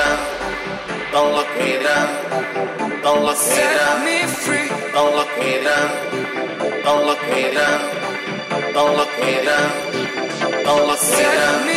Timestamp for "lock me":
1.36-1.70, 3.26-3.62, 5.18-5.52, 7.08-7.42, 8.98-9.34, 10.88-11.22